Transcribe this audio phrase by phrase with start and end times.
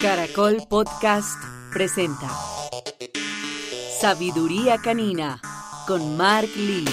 [0.00, 1.38] Caracol Podcast
[1.70, 2.26] presenta
[4.00, 5.38] Sabiduría Canina
[5.86, 6.86] con Mark Lee.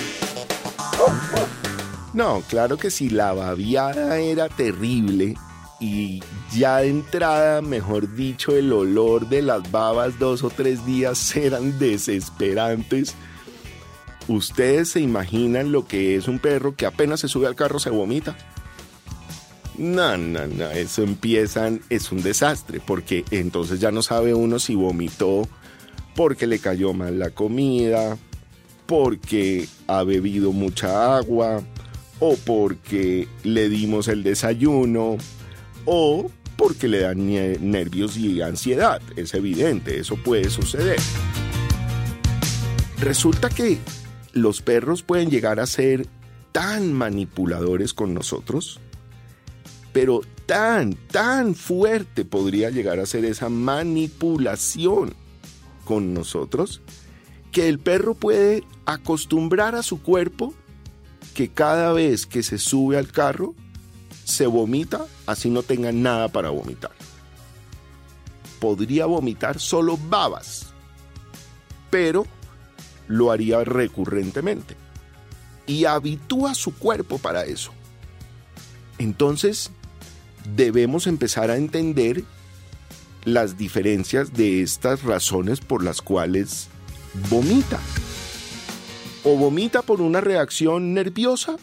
[2.14, 5.36] No, claro que si la babiada era terrible
[5.80, 11.34] y ya de entrada, mejor dicho, el olor de las babas dos o tres días
[11.38, 13.16] eran desesperantes.
[14.28, 17.90] Ustedes se imaginan lo que es un perro que apenas se sube al carro se
[17.90, 18.36] vomita.
[19.78, 24.74] No, no, no, eso empiezan, es un desastre, porque entonces ya no sabe uno si
[24.74, 25.48] vomitó
[26.16, 28.18] porque le cayó mal la comida,
[28.88, 31.62] porque ha bebido mucha agua,
[32.20, 35.18] o porque le dimos el desayuno,
[35.86, 37.28] o porque le dan
[37.72, 39.00] nervios y ansiedad.
[39.16, 41.00] Es evidente, eso puede suceder.
[43.00, 43.78] Resulta que
[44.34, 46.08] los perros pueden llegar a ser
[46.52, 48.80] tan manipuladores con nosotros
[50.00, 55.16] pero tan, tan fuerte podría llegar a ser esa manipulación
[55.86, 56.84] con nosotros
[57.52, 60.54] que el perro puede acostumbrar a su cuerpo
[61.34, 63.56] que cada vez que se sube al carro
[64.24, 66.92] se vomita así no tenga nada para vomitar.
[68.60, 70.74] Podría vomitar solo babas,
[71.90, 72.28] pero
[73.08, 74.76] lo haría recurrentemente
[75.66, 77.72] y habitúa su cuerpo para eso.
[79.00, 79.72] Entonces,
[80.56, 82.24] debemos empezar a entender
[83.26, 86.70] las diferencias de estas razones por las cuales
[87.30, 87.80] vomita.
[89.24, 91.58] O vomita por una reacción nerviosa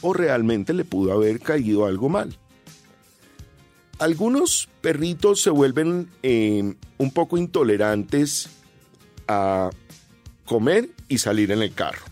[0.00, 2.36] o realmente le pudo haber caído algo mal.
[4.00, 8.48] Algunos perritos se vuelven eh, un poco intolerantes
[9.28, 9.70] a
[10.44, 12.02] comer y salir en el carro.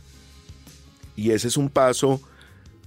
[1.17, 2.21] Y ese es un paso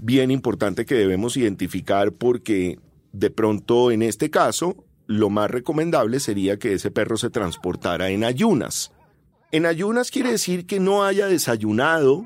[0.03, 2.77] bien importante que debemos identificar porque
[3.13, 4.75] de pronto en este caso
[5.07, 8.91] lo más recomendable sería que ese perro se transportara en ayunas.
[9.51, 12.25] En ayunas quiere decir que no haya desayunado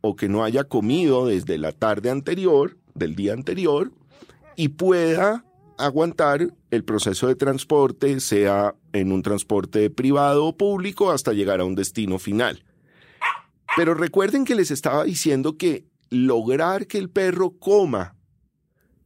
[0.00, 3.92] o que no haya comido desde la tarde anterior, del día anterior,
[4.56, 5.44] y pueda
[5.78, 11.64] aguantar el proceso de transporte, sea en un transporte privado o público, hasta llegar a
[11.64, 12.64] un destino final.
[13.76, 18.16] Pero recuerden que les estaba diciendo que lograr que el perro coma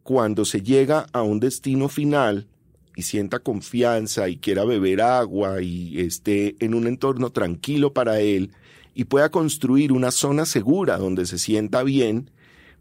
[0.03, 2.49] cuando se llega a un destino final
[2.97, 8.53] y sienta confianza y quiera beber agua y esté en un entorno tranquilo para él
[8.95, 12.31] y pueda construir una zona segura donde se sienta bien,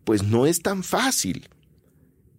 [0.04, 1.48] pues no es tan fácil,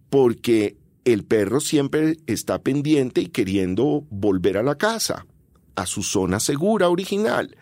[0.09, 0.75] porque
[1.05, 5.25] el perro siempre está pendiente y queriendo volver a la casa,
[5.75, 7.55] a su zona segura original,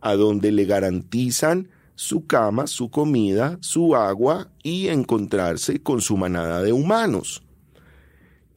[0.00, 6.62] a donde le garantizan su cama, su comida, su agua y encontrarse con su manada
[6.62, 7.42] de humanos.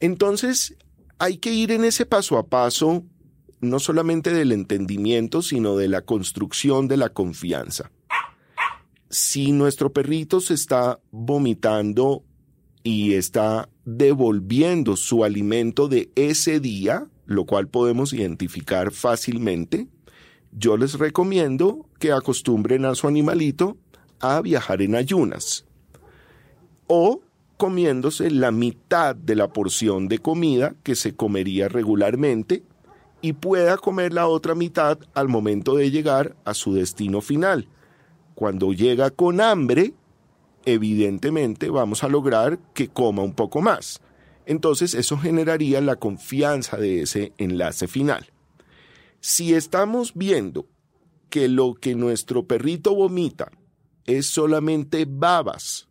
[0.00, 0.76] Entonces,
[1.18, 3.04] hay que ir en ese paso a paso,
[3.60, 7.90] no solamente del entendimiento, sino de la construcción de la confianza.
[9.10, 12.24] Si nuestro perrito se está vomitando
[12.82, 19.88] y está devolviendo su alimento de ese día, lo cual podemos identificar fácilmente,
[20.52, 23.76] yo les recomiendo que acostumbren a su animalito
[24.20, 25.64] a viajar en ayunas
[26.86, 27.20] o
[27.56, 32.62] comiéndose la mitad de la porción de comida que se comería regularmente
[33.20, 37.68] y pueda comer la otra mitad al momento de llegar a su destino final.
[38.34, 39.92] Cuando llega con hambre,
[40.64, 44.00] evidentemente vamos a lograr que coma un poco más.
[44.46, 48.30] Entonces eso generaría la confianza de ese enlace final.
[49.20, 50.66] Si estamos viendo
[51.28, 53.50] que lo que nuestro perrito vomita
[54.04, 55.88] es solamente babas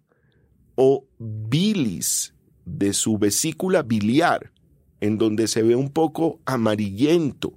[0.75, 2.33] o bilis
[2.65, 4.51] de su vesícula biliar,
[4.99, 7.53] en donde se ve un poco amarillento,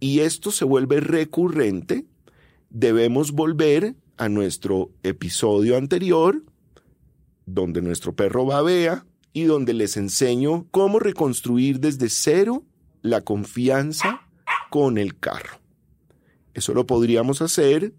[0.00, 2.04] y esto se vuelve recurrente,
[2.70, 6.42] debemos volver a nuestro episodio anterior,
[7.46, 12.64] donde nuestro perro babea y donde les enseño cómo reconstruir desde cero
[13.02, 14.22] la confianza
[14.70, 15.65] con el carro.
[16.56, 17.92] Eso lo podríamos hacer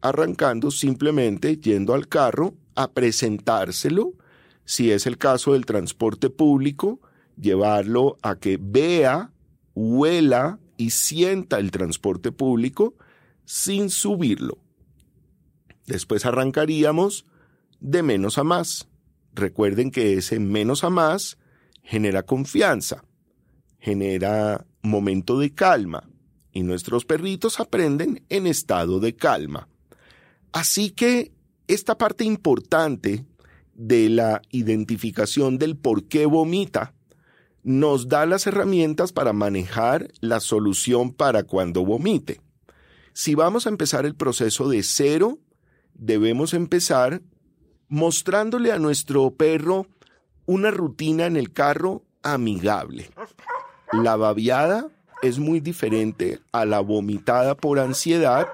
[0.00, 4.14] arrancando simplemente yendo al carro a presentárselo,
[4.64, 7.00] si es el caso del transporte público,
[7.38, 9.30] llevarlo a que vea,
[9.74, 12.94] huela y sienta el transporte público
[13.44, 14.56] sin subirlo.
[15.86, 17.26] Después arrancaríamos
[17.78, 18.88] de menos a más.
[19.34, 21.36] Recuerden que ese menos a más
[21.82, 23.04] genera confianza,
[23.78, 26.08] genera momento de calma
[26.52, 29.68] y nuestros perritos aprenden en estado de calma.
[30.52, 31.32] Así que
[31.66, 33.24] esta parte importante
[33.74, 36.94] de la identificación del por qué vomita
[37.62, 42.40] nos da las herramientas para manejar la solución para cuando vomite.
[43.12, 45.38] Si vamos a empezar el proceso de cero,
[45.94, 47.20] debemos empezar
[47.88, 49.86] mostrándole a nuestro perro
[50.46, 53.10] una rutina en el carro amigable.
[53.92, 54.88] La babiada
[55.22, 58.48] es muy diferente a la vomitada por ansiedad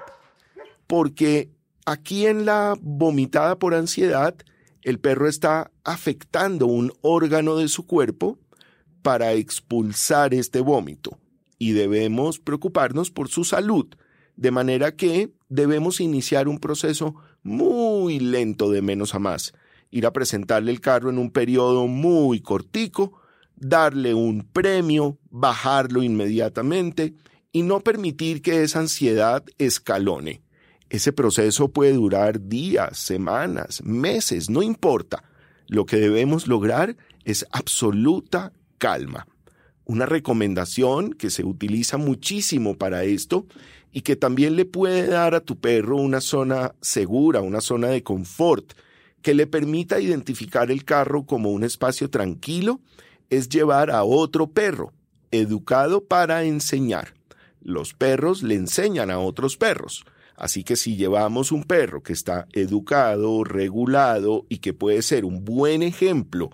[0.87, 1.49] porque
[1.85, 4.35] aquí en la vomitada por ansiedad
[4.81, 8.37] el perro está afectando un órgano de su cuerpo
[9.01, 11.17] para expulsar este vómito.
[11.57, 13.87] Y debemos preocuparnos por su salud,
[14.35, 19.53] de manera que debemos iniciar un proceso muy lento de menos a más,
[19.89, 23.21] ir a presentarle el carro en un periodo muy cortico,
[23.55, 27.13] darle un premio, bajarlo inmediatamente
[27.51, 30.41] y no permitir que esa ansiedad escalone.
[30.89, 35.23] Ese proceso puede durar días, semanas, meses, no importa.
[35.67, 39.27] Lo que debemos lograr es absoluta calma.
[39.85, 43.45] Una recomendación que se utiliza muchísimo para esto
[43.91, 48.03] y que también le puede dar a tu perro una zona segura, una zona de
[48.03, 48.73] confort,
[49.21, 52.79] que le permita identificar el carro como un espacio tranquilo,
[53.29, 54.93] es llevar a otro perro,
[55.31, 57.13] educado para enseñar.
[57.61, 60.05] Los perros le enseñan a otros perros.
[60.37, 65.45] Así que si llevamos un perro que está educado, regulado y que puede ser un
[65.45, 66.51] buen ejemplo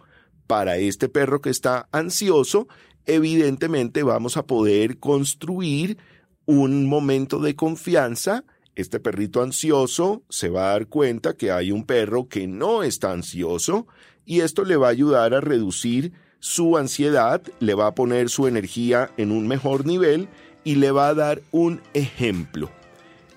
[0.48, 2.68] para este perro que está ansioso,
[3.06, 5.98] evidentemente vamos a poder construir
[6.46, 8.44] un momento de confianza.
[8.76, 13.12] Este perrito ansioso se va a dar cuenta que hay un perro que no está
[13.12, 13.88] ansioso
[14.26, 18.48] y esto le va a ayudar a reducir su ansiedad, le va a poner su
[18.48, 20.28] energía en un mejor nivel
[20.64, 22.70] y le va a dar un ejemplo.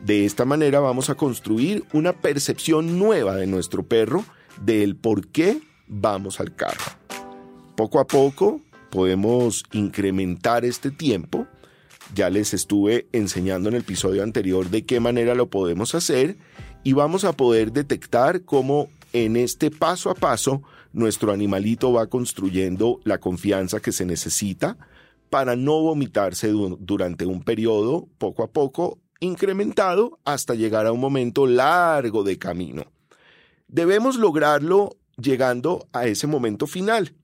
[0.01, 4.25] De esta manera vamos a construir una percepción nueva de nuestro perro
[4.65, 6.85] del por qué vamos al carro.
[7.77, 8.61] Poco a poco
[8.91, 11.47] podemos incrementar este tiempo.
[12.15, 16.37] Ya les estuve enseñando en el episodio anterior de qué manera lo podemos hacer
[16.85, 20.62] y vamos a poder detectar cómo en este paso a paso
[20.94, 24.79] nuestro animalito va construyendo la confianza que se necesita
[25.29, 26.49] para no vomitarse
[26.79, 32.85] durante un periodo poco a poco incrementado hasta llegar a un momento largo de camino.
[33.67, 37.14] Debemos lograrlo llegando a ese momento final.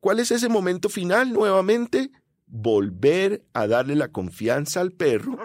[0.00, 2.10] ¿Cuál es ese momento final nuevamente?
[2.46, 5.38] Volver a darle la confianza al perro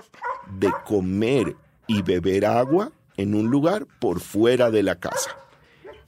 [0.59, 1.55] de comer
[1.87, 5.31] y beber agua en un lugar por fuera de la casa.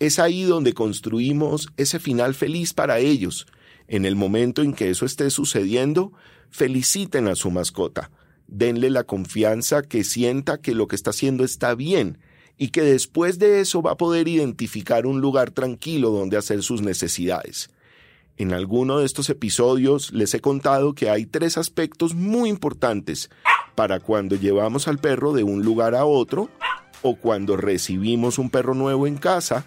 [0.02, 3.48] Es ahí donde construimos ese final feliz para ellos.
[3.88, 6.12] En el momento en que eso esté sucediendo,
[6.50, 8.12] feliciten a su mascota
[8.52, 12.20] denle la confianza que sienta que lo que está haciendo está bien
[12.58, 16.82] y que después de eso va a poder identificar un lugar tranquilo donde hacer sus
[16.82, 17.72] necesidades.
[18.38, 23.30] En alguno de estos episodios les he contado que hay tres aspectos muy importantes
[23.74, 26.50] para cuando llevamos al perro de un lugar a otro,
[27.02, 29.66] o cuando recibimos un perro nuevo en casa,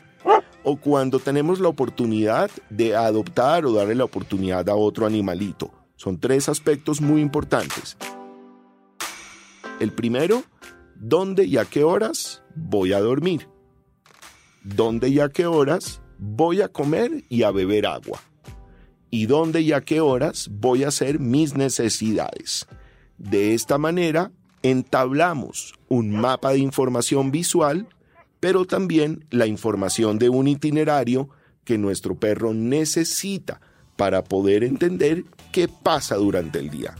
[0.64, 5.70] o cuando tenemos la oportunidad de adoptar o darle la oportunidad a otro animalito.
[5.96, 7.96] Son tres aspectos muy importantes.
[9.80, 10.42] El primero,
[10.96, 13.48] ¿dónde y a qué horas voy a dormir?
[14.62, 18.20] ¿Dónde y a qué horas voy a comer y a beber agua?
[19.10, 22.66] ¿Y dónde y a qué horas voy a hacer mis necesidades?
[23.18, 27.86] De esta manera, entablamos un mapa de información visual,
[28.44, 31.30] pero también la información de un itinerario
[31.64, 33.58] que nuestro perro necesita
[33.96, 36.94] para poder entender qué pasa durante el día.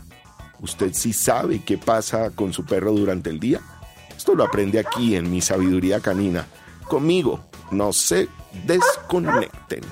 [0.60, 3.60] ¿Usted sí sabe qué pasa con su perro durante el día?
[4.16, 6.46] Esto lo aprende aquí en mi sabiduría canina.
[6.88, 8.26] Conmigo, no se
[8.66, 9.82] desconecten.